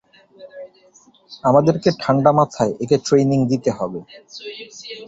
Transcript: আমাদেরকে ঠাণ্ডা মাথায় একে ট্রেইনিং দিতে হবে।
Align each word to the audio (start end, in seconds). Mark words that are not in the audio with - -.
আমাদেরকে 1.43 1.89
ঠাণ্ডা 2.01 2.31
মাথায় 2.39 2.73
একে 2.83 2.97
ট্রেইনিং 3.05 3.39
দিতে 3.51 3.69
হবে। 3.77 3.99